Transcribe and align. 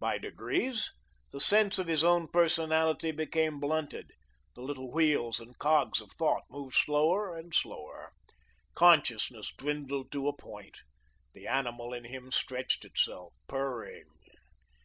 By 0.00 0.18
degrees, 0.18 0.92
the 1.30 1.38
sense 1.40 1.78
of 1.78 1.86
his 1.86 2.02
own 2.02 2.26
personality 2.26 3.12
became 3.12 3.60
blunted, 3.60 4.10
the 4.56 4.60
little 4.60 4.90
wheels 4.90 5.38
and 5.38 5.56
cogs 5.56 6.00
of 6.00 6.10
thought 6.18 6.42
moved 6.50 6.74
slower 6.74 7.36
and 7.36 7.54
slower; 7.54 8.10
consciousness 8.74 9.52
dwindled 9.56 10.10
to 10.10 10.26
a 10.26 10.36
point, 10.36 10.80
the 11.32 11.46
animal 11.46 11.92
in 11.92 12.06
him 12.06 12.32
stretched 12.32 12.84
itself, 12.84 13.34
purring. 13.46 14.06